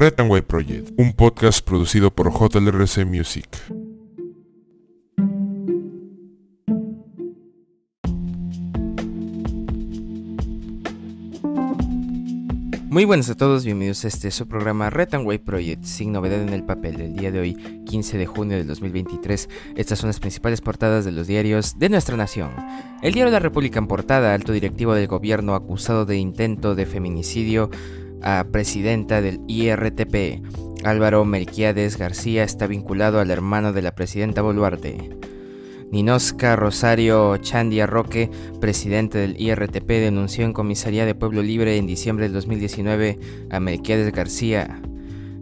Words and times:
Red 0.00 0.20
and 0.20 0.30
White 0.30 0.46
Project, 0.46 0.92
un 0.96 1.12
podcast 1.12 1.66
producido 1.66 2.12
por 2.12 2.30
JLRC 2.32 3.04
Music. 3.04 3.48
Muy 12.88 13.04
buenas 13.06 13.28
a 13.28 13.34
todos, 13.34 13.64
bienvenidos 13.64 14.04
a 14.04 14.08
este 14.08 14.30
su 14.30 14.46
programa 14.46 14.88
Red 14.88 15.16
and 15.16 15.26
White 15.26 15.44
Project, 15.44 15.82
sin 15.82 16.12
novedad 16.12 16.42
en 16.42 16.50
el 16.50 16.62
papel. 16.62 17.00
El 17.00 17.16
día 17.16 17.32
de 17.32 17.40
hoy, 17.40 17.54
15 17.84 18.18
de 18.18 18.26
junio 18.26 18.56
del 18.56 18.68
2023, 18.68 19.48
estas 19.74 19.98
son 19.98 20.10
las 20.10 20.20
principales 20.20 20.60
portadas 20.60 21.04
de 21.04 21.10
los 21.10 21.26
diarios 21.26 21.76
de 21.76 21.88
nuestra 21.88 22.16
nación. 22.16 22.52
El 23.02 23.14
diario 23.14 23.32
la 23.32 23.40
República 23.40 23.80
en 23.80 23.88
portada, 23.88 24.32
alto 24.32 24.52
directivo 24.52 24.94
del 24.94 25.08
gobierno 25.08 25.56
acusado 25.56 26.06
de 26.06 26.18
intento 26.18 26.76
de 26.76 26.86
feminicidio 26.86 27.68
a 28.22 28.46
presidenta 28.50 29.20
del 29.20 29.40
IRTP. 29.46 30.42
Álvaro 30.84 31.24
Melquiades 31.24 31.98
García 31.98 32.44
está 32.44 32.66
vinculado 32.66 33.20
al 33.20 33.30
hermano 33.30 33.72
de 33.72 33.82
la 33.82 33.94
presidenta 33.94 34.42
Boluarte. 34.42 35.18
Ninosca 35.90 36.54
Rosario 36.54 37.36
Chandia 37.38 37.86
Roque, 37.86 38.30
presidente 38.60 39.18
del 39.18 39.40
IRTP, 39.40 39.88
denunció 39.88 40.44
en 40.44 40.52
comisaría 40.52 41.06
de 41.06 41.14
Pueblo 41.14 41.42
Libre 41.42 41.78
en 41.78 41.86
diciembre 41.86 42.26
del 42.26 42.34
2019 42.34 43.18
a 43.50 43.58
Melquiades 43.58 44.12
García. 44.12 44.82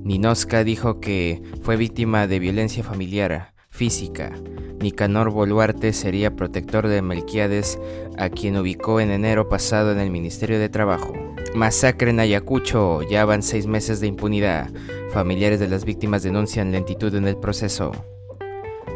Ninosca 0.04 0.62
dijo 0.62 1.00
que 1.00 1.42
fue 1.62 1.76
víctima 1.76 2.28
de 2.28 2.38
violencia 2.38 2.84
familiar, 2.84 3.54
física. 3.70 4.32
Nicanor 4.80 5.30
Boluarte 5.30 5.92
sería 5.92 6.36
protector 6.36 6.86
de 6.86 7.02
Melquiades, 7.02 7.78
a 8.16 8.28
quien 8.28 8.56
ubicó 8.56 9.00
en 9.00 9.10
enero 9.10 9.48
pasado 9.48 9.90
en 9.90 9.98
el 9.98 10.12
Ministerio 10.12 10.60
de 10.60 10.68
Trabajo. 10.68 11.25
Masacre 11.54 12.10
en 12.10 12.20
Ayacucho, 12.20 13.02
ya 13.02 13.24
van 13.24 13.42
seis 13.42 13.66
meses 13.66 14.00
de 14.00 14.06
impunidad. 14.06 14.70
Familiares 15.10 15.60
de 15.60 15.68
las 15.68 15.84
víctimas 15.84 16.22
denuncian 16.22 16.72
lentitud 16.72 17.14
en 17.14 17.26
el 17.26 17.36
proceso. 17.36 17.92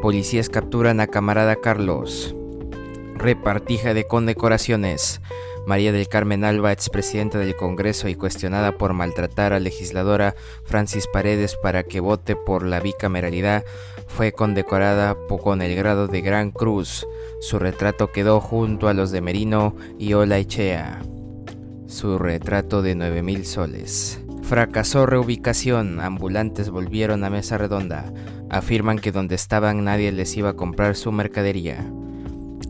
Policías 0.02 0.48
capturan 0.48 1.00
a 1.00 1.06
camarada 1.06 1.56
Carlos. 1.56 2.34
Repartija 3.14 3.94
de 3.94 4.06
condecoraciones. 4.06 5.20
María 5.66 5.92
del 5.92 6.08
Carmen 6.08 6.44
Alba, 6.44 6.72
expresidenta 6.72 7.38
del 7.38 7.54
Congreso 7.54 8.08
y 8.08 8.14
cuestionada 8.14 8.78
por 8.78 8.94
maltratar 8.94 9.52
a 9.52 9.60
legisladora 9.60 10.34
Francis 10.64 11.06
Paredes 11.06 11.56
para 11.56 11.82
que 11.82 12.00
vote 12.00 12.34
por 12.34 12.64
la 12.64 12.80
bicameralidad, 12.80 13.64
fue 14.06 14.32
condecorada 14.32 15.16
con 15.42 15.62
el 15.62 15.76
grado 15.76 16.08
de 16.08 16.22
Gran 16.22 16.50
Cruz. 16.50 17.06
Su 17.40 17.58
retrato 17.58 18.10
quedó 18.10 18.40
junto 18.40 18.88
a 18.88 18.94
los 18.94 19.10
de 19.10 19.20
Merino 19.20 19.76
y 19.98 20.14
Ola 20.14 20.38
Echea. 20.38 21.02
Su 21.90 22.20
retrato 22.20 22.82
de 22.82 22.96
9.000 22.96 23.42
soles. 23.42 24.20
Fracasó 24.42 25.06
reubicación, 25.06 25.98
ambulantes 25.98 26.70
volvieron 26.70 27.24
a 27.24 27.30
mesa 27.30 27.58
redonda. 27.58 28.12
Afirman 28.48 29.00
que 29.00 29.10
donde 29.10 29.34
estaban 29.34 29.82
nadie 29.82 30.12
les 30.12 30.36
iba 30.36 30.50
a 30.50 30.56
comprar 30.56 30.94
su 30.94 31.10
mercadería. 31.10 31.84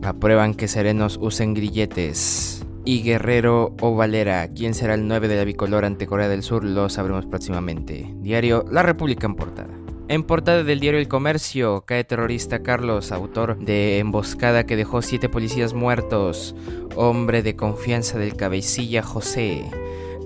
Aprueban 0.01 0.55
que 0.55 0.67
serenos 0.67 1.19
usen 1.21 1.53
grilletes. 1.53 2.65
Y 2.83 3.03
Guerrero 3.03 3.75
o 3.79 3.93
Valera, 3.95 4.47
¿quién 4.47 4.73
será 4.73 4.95
el 4.95 5.07
9 5.07 5.27
de 5.27 5.35
la 5.35 5.43
bicolor 5.43 5.85
ante 5.85 6.07
Corea 6.07 6.27
del 6.27 6.41
Sur? 6.41 6.63
Lo 6.63 6.89
sabremos 6.89 7.27
próximamente. 7.27 8.11
Diario 8.21 8.65
La 8.71 8.81
República 8.81 9.27
en 9.27 9.35
portada. 9.35 9.70
En 10.11 10.23
portada 10.23 10.65
del 10.65 10.81
diario 10.81 10.99
El 10.99 11.07
Comercio, 11.07 11.85
cae 11.85 12.03
terrorista 12.03 12.61
Carlos, 12.61 13.13
autor 13.13 13.57
de 13.57 13.97
emboscada 13.99 14.65
que 14.65 14.75
dejó 14.75 15.01
siete 15.01 15.29
policías 15.29 15.73
muertos, 15.73 16.53
hombre 16.97 17.41
de 17.43 17.55
confianza 17.55 18.19
del 18.19 18.35
cabecilla 18.35 19.03
José. 19.03 19.63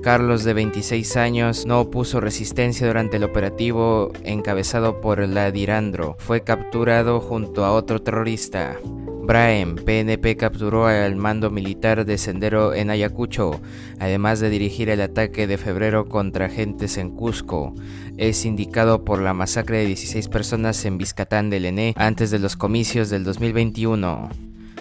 Carlos, 0.02 0.44
de 0.44 0.56
26 0.56 1.18
años, 1.18 1.68
no 1.68 1.82
opuso 1.82 2.20
resistencia 2.20 2.88
durante 2.88 3.18
el 3.18 3.24
operativo 3.24 4.12
encabezado 4.24 5.02
por 5.02 5.20
la 5.20 5.52
Dirandro. 5.52 6.16
Fue 6.18 6.42
capturado 6.42 7.22
junto 7.22 7.64
a 7.64 7.72
otro 7.72 8.02
terrorista. 8.02 8.78
Braem, 9.26 9.76
PNP 9.76 10.38
capturó 10.38 10.86
al 10.88 11.16
mando 11.16 11.50
militar 11.50 12.06
de 12.06 12.18
Sendero 12.18 12.74
en 12.74 12.90
Ayacucho, 12.90 13.60
además 14.00 14.40
de 14.40 14.50
dirigir 14.50 14.90
el 14.90 15.02
ataque 15.02 15.48
de 15.48 15.58
febrero 15.58 16.08
contra 16.08 16.46
agentes 16.46 16.98
en 16.98 17.10
Cusco. 17.10 17.74
Es 18.18 18.46
indicado 18.46 19.04
por 19.04 19.22
la 19.22 19.34
masacre 19.34 19.80
de 19.80 19.88
16 19.88 20.28
personas 20.30 20.86
en 20.86 20.98
Vizcatán 20.98 21.50
del 21.50 21.66
ENE 21.66 21.94
antes 21.98 22.32
de 22.32 22.40
los 22.40 22.56
comicios 22.56 23.10
del 23.10 23.24
2021. 23.24 24.30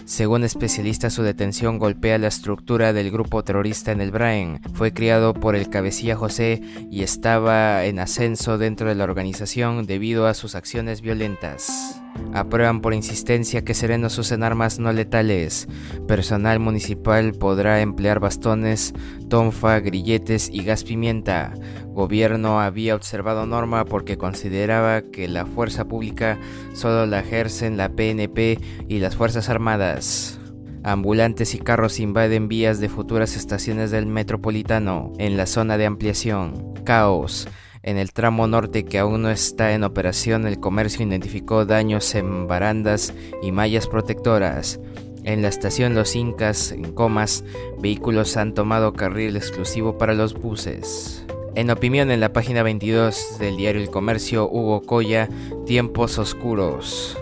Según 0.04 0.44
especialistas, 0.44 1.14
su 1.14 1.22
detención 1.22 1.78
golpea 1.78 2.18
la 2.18 2.28
estructura 2.28 2.92
del 2.92 3.10
grupo 3.10 3.42
terrorista 3.42 3.90
en 3.90 4.02
el 4.02 4.10
Brain. 4.10 4.60
Fue 4.74 4.92
criado 4.92 5.32
por 5.32 5.56
el 5.56 5.70
cabecilla 5.70 6.16
José 6.16 6.60
y 6.90 7.02
estaba 7.02 7.86
en 7.86 7.98
ascenso 7.98 8.58
dentro 8.58 8.88
de 8.88 8.94
la 8.94 9.04
organización 9.04 9.86
debido 9.86 10.26
a 10.26 10.34
sus 10.34 10.54
acciones 10.54 11.00
violentas. 11.00 12.03
Aprueban 12.32 12.80
por 12.80 12.94
insistencia 12.94 13.64
que 13.64 13.74
serenos 13.74 14.18
usen 14.18 14.42
armas 14.42 14.78
no 14.78 14.92
letales. 14.92 15.68
Personal 16.08 16.58
municipal 16.58 17.32
podrá 17.32 17.80
emplear 17.80 18.20
bastones, 18.20 18.92
tonfa, 19.28 19.78
grilletes 19.80 20.50
y 20.52 20.64
gas 20.64 20.84
pimienta. 20.84 21.54
Gobierno 21.88 22.60
había 22.60 22.96
observado 22.96 23.46
norma 23.46 23.84
porque 23.84 24.18
consideraba 24.18 25.02
que 25.02 25.28
la 25.28 25.46
fuerza 25.46 25.86
pública 25.86 26.38
solo 26.72 27.06
la 27.06 27.20
ejercen 27.20 27.76
la 27.76 27.90
PNP 27.90 28.58
y 28.88 28.98
las 28.98 29.14
Fuerzas 29.14 29.48
Armadas. 29.48 30.40
Ambulantes 30.82 31.54
y 31.54 31.58
carros 31.58 31.98
invaden 31.98 32.46
vías 32.46 32.78
de 32.78 32.90
futuras 32.90 33.36
estaciones 33.36 33.90
del 33.90 34.06
metropolitano 34.06 35.12
en 35.18 35.36
la 35.36 35.46
zona 35.46 35.78
de 35.78 35.86
ampliación. 35.86 36.74
Caos. 36.84 37.48
En 37.84 37.98
el 37.98 38.14
tramo 38.14 38.46
norte 38.46 38.86
que 38.86 38.98
aún 38.98 39.20
no 39.20 39.30
está 39.30 39.74
en 39.74 39.84
operación, 39.84 40.46
el 40.46 40.58
comercio 40.58 41.06
identificó 41.06 41.66
daños 41.66 42.14
en 42.14 42.46
barandas 42.46 43.12
y 43.42 43.52
mallas 43.52 43.88
protectoras. 43.88 44.80
En 45.22 45.42
la 45.42 45.48
estación 45.48 45.94
Los 45.94 46.16
Incas, 46.16 46.72
en 46.72 46.94
Comas, 46.94 47.44
vehículos 47.78 48.38
han 48.38 48.54
tomado 48.54 48.94
carril 48.94 49.36
exclusivo 49.36 49.98
para 49.98 50.14
los 50.14 50.32
buses. 50.32 51.26
En 51.56 51.70
opinión 51.70 52.10
en 52.10 52.20
la 52.20 52.32
página 52.32 52.62
22 52.62 53.38
del 53.38 53.58
diario 53.58 53.82
El 53.82 53.90
Comercio, 53.90 54.48
Hugo 54.48 54.80
Coya, 54.80 55.28
Tiempos 55.66 56.18
Oscuros. 56.18 57.18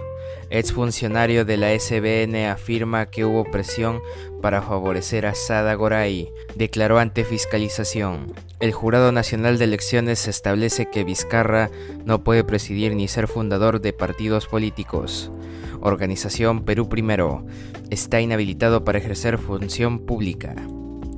Exfuncionario 0.54 1.46
de 1.46 1.56
la 1.56 1.72
SBN 1.72 2.46
afirma 2.46 3.06
que 3.06 3.24
hubo 3.24 3.50
presión 3.50 4.00
para 4.42 4.60
favorecer 4.60 5.24
a 5.24 5.34
Sada 5.34 5.72
Goray. 5.72 6.28
Declaró 6.54 6.98
ante 6.98 7.24
fiscalización. 7.24 8.34
El 8.60 8.72
Jurado 8.72 9.12
Nacional 9.12 9.56
de 9.56 9.64
Elecciones 9.64 10.28
establece 10.28 10.90
que 10.90 11.04
Vizcarra 11.04 11.70
no 12.04 12.22
puede 12.22 12.44
presidir 12.44 12.94
ni 12.94 13.08
ser 13.08 13.28
fundador 13.28 13.80
de 13.80 13.94
partidos 13.94 14.46
políticos. 14.46 15.32
Organización 15.80 16.66
Perú 16.66 16.86
Primero 16.86 17.46
está 17.88 18.20
inhabilitado 18.20 18.84
para 18.84 18.98
ejercer 18.98 19.38
función 19.38 20.00
pública 20.00 20.54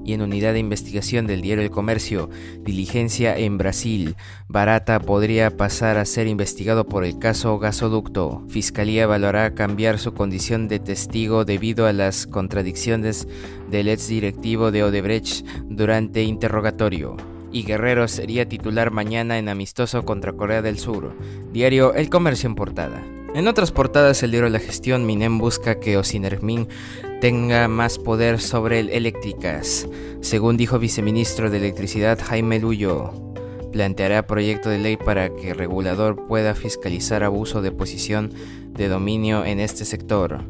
y 0.05 0.13
en 0.13 0.23
unidad 0.23 0.53
de 0.53 0.59
investigación 0.59 1.27
del 1.27 1.43
diario 1.43 1.65
El 1.65 1.71
Comercio, 1.71 2.31
diligencia 2.61 3.37
en 3.37 3.59
Brasil. 3.59 4.17
Barata 4.49 5.01
podría 5.01 5.57
pasar 5.57 5.99
a 5.99 6.05
ser 6.05 6.27
investigado 6.27 6.87
por 6.87 7.05
el 7.05 7.19
caso 7.19 7.59
gasoducto. 7.59 8.45
Fiscalía 8.49 9.05
evaluará 9.05 9.55
cambiar 9.55 9.99
su 9.99 10.15
condición 10.15 10.69
de 10.69 10.79
testigo 10.79 11.45
debido 11.45 11.87
a 11.87 11.93
las 11.93 12.27
contradicciones 12.27 13.27
del 13.71 13.89
ex 13.89 14.09
directivo 14.09 14.71
de 14.71 14.85
Odebrecht 14.85 15.47
durante 15.69 16.23
interrogatorio. 16.23 17.17
Y 17.53 17.63
Guerrero 17.63 18.09
sería 18.09 18.49
titular 18.49 18.91
mañana 18.91 19.39
en 19.39 19.49
amistoso 19.49 20.05
contra 20.05 20.33
Corea 20.33 20.61
del 20.61 20.79
Sur. 20.79 21.17
Diario 21.53 21.95
El 21.95 22.11
Comercio 22.11 22.49
en 22.49 22.57
portada. 22.57 23.03
En 23.35 23.49
otras 23.49 23.73
portadas, 23.73 24.23
el 24.23 24.31
diario 24.31 24.49
La 24.49 24.61
Gestión, 24.61 25.07
Minem 25.07 25.39
busca 25.39 25.81
que 25.81 25.97
Osinermin 25.97 26.69
tenga 27.21 27.67
más 27.67 27.99
poder 27.99 28.41
sobre 28.41 28.79
el 28.79 28.91
eléctricas. 28.91 29.89
Según 30.21 30.57
dijo 30.57 30.79
viceministro 30.79 31.51
de 31.51 31.57
Electricidad 31.57 32.21
Jaime 32.23 32.61
Luyo, 32.61 33.13
planteará 33.73 34.29
proyecto 34.29 34.71
de 34.71 34.79
ley 34.79 34.97
para 34.97 35.35
que 35.35 35.51
el 35.51 35.59
regulador 35.59 36.29
pueda 36.29 36.55
fiscalizar 36.55 37.25
abuso 37.25 37.61
de 37.61 37.73
posición 37.73 38.33
de 38.71 38.87
dominio 38.87 39.45
en 39.45 39.59
este 39.59 39.85
sector 39.85 40.45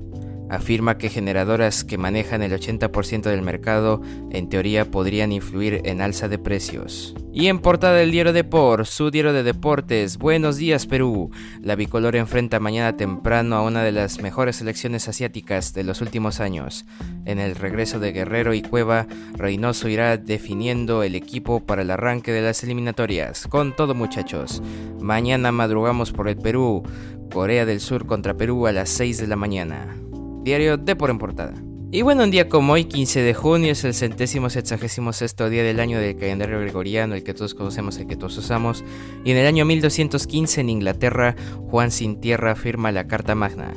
afirma 0.50 0.98
que 0.98 1.08
generadoras 1.08 1.84
que 1.84 1.98
manejan 1.98 2.42
el 2.42 2.52
80% 2.52 3.22
del 3.22 3.42
mercado 3.42 4.00
en 4.30 4.48
teoría 4.48 4.90
podrían 4.90 5.32
influir 5.32 5.82
en 5.84 6.00
alza 6.00 6.28
de 6.28 6.38
precios. 6.38 7.14
Y 7.32 7.48
en 7.48 7.58
portada 7.58 7.94
del 7.94 8.12
diario 8.12 8.32
Deport, 8.32 8.86
su 8.86 9.10
diario 9.10 9.32
de 9.32 9.42
deportes, 9.42 10.18
buenos 10.18 10.56
días 10.56 10.86
Perú. 10.86 11.30
La 11.60 11.74
bicolor 11.74 12.14
enfrenta 12.14 12.60
mañana 12.60 12.96
temprano 12.96 13.56
a 13.56 13.62
una 13.62 13.82
de 13.82 13.90
las 13.90 14.20
mejores 14.20 14.56
selecciones 14.56 15.08
asiáticas 15.08 15.74
de 15.74 15.82
los 15.82 16.00
últimos 16.00 16.38
años. 16.38 16.84
En 17.24 17.40
el 17.40 17.56
regreso 17.56 17.98
de 17.98 18.12
Guerrero 18.12 18.54
y 18.54 18.62
Cueva, 18.62 19.08
Reynoso 19.36 19.88
irá 19.88 20.16
definiendo 20.16 21.02
el 21.02 21.16
equipo 21.16 21.60
para 21.60 21.82
el 21.82 21.90
arranque 21.90 22.30
de 22.30 22.42
las 22.42 22.62
eliminatorias. 22.62 23.48
Con 23.48 23.74
todo 23.74 23.94
muchachos, 23.94 24.62
mañana 25.00 25.50
madrugamos 25.50 26.12
por 26.12 26.28
el 26.28 26.36
Perú, 26.36 26.84
Corea 27.32 27.66
del 27.66 27.80
Sur 27.80 28.06
contra 28.06 28.36
Perú 28.36 28.68
a 28.68 28.72
las 28.72 28.90
6 28.90 29.18
de 29.18 29.26
la 29.26 29.36
mañana. 29.36 30.03
Diario 30.44 30.76
de 30.76 30.94
por 30.94 31.08
en 31.08 31.18
portada. 31.18 31.54
Y 31.90 32.02
bueno, 32.02 32.24
un 32.24 32.30
día 32.30 32.50
como 32.50 32.74
hoy, 32.74 32.84
15 32.84 33.22
de 33.22 33.32
junio, 33.32 33.72
es 33.72 33.82
el 33.84 33.94
centésimo 33.94 34.50
sexagésimo 34.50 35.14
sexto 35.14 35.48
día 35.48 35.62
del 35.62 35.80
año 35.80 35.98
del 35.98 36.16
calendario 36.16 36.60
gregoriano, 36.60 37.14
el 37.14 37.24
que 37.24 37.32
todos 37.32 37.54
conocemos, 37.54 37.96
el 37.96 38.06
que 38.06 38.16
todos 38.16 38.36
usamos. 38.36 38.84
Y 39.24 39.30
en 39.30 39.38
el 39.38 39.46
año 39.46 39.64
1215 39.64 40.60
en 40.60 40.68
Inglaterra, 40.68 41.34
Juan 41.70 41.90
Sin 41.90 42.20
Tierra 42.20 42.56
firma 42.56 42.92
la 42.92 43.06
Carta 43.06 43.34
Magna. 43.34 43.72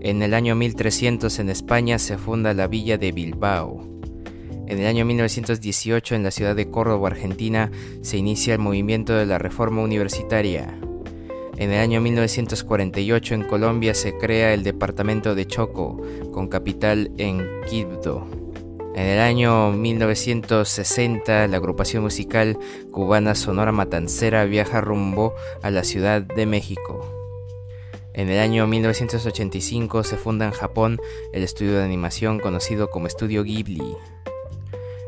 En 0.00 0.22
el 0.22 0.34
año 0.34 0.54
1300 0.54 1.38
en 1.40 1.50
España 1.50 1.98
se 1.98 2.18
funda 2.18 2.54
la 2.54 2.68
villa 2.68 2.98
de 2.98 3.10
Bilbao. 3.10 3.88
En 4.68 4.78
el 4.78 4.86
año 4.86 5.04
1918 5.04 6.14
en 6.14 6.22
la 6.22 6.30
ciudad 6.30 6.54
de 6.54 6.70
Córdoba, 6.70 7.08
Argentina, 7.08 7.72
se 8.02 8.16
inicia 8.16 8.54
el 8.54 8.60
movimiento 8.60 9.14
de 9.14 9.26
la 9.26 9.38
reforma 9.38 9.82
universitaria. 9.82 10.78
En 11.58 11.72
el 11.72 11.80
año 11.80 12.02
1948 12.02 13.34
en 13.34 13.44
Colombia 13.44 13.94
se 13.94 14.18
crea 14.18 14.52
el 14.52 14.62
departamento 14.62 15.34
de 15.34 15.46
Choco, 15.46 15.98
con 16.30 16.48
capital 16.48 17.12
en 17.16 17.48
Quibdó. 17.66 18.26
En 18.94 19.06
el 19.06 19.20
año 19.20 19.72
1960 19.72 21.46
la 21.48 21.56
agrupación 21.56 22.02
musical 22.02 22.58
cubana 22.90 23.34
Sonora 23.34 23.72
Matancera 23.72 24.44
viaja 24.44 24.82
rumbo 24.82 25.34
a 25.62 25.70
la 25.70 25.82
Ciudad 25.82 26.20
de 26.20 26.44
México. 26.44 27.06
En 28.12 28.28
el 28.28 28.38
año 28.38 28.66
1985 28.66 30.04
se 30.04 30.16
funda 30.16 30.44
en 30.44 30.52
Japón 30.52 30.98
el 31.32 31.42
estudio 31.42 31.78
de 31.78 31.84
animación 31.84 32.38
conocido 32.38 32.90
como 32.90 33.06
Estudio 33.06 33.44
Ghibli. 33.44 33.96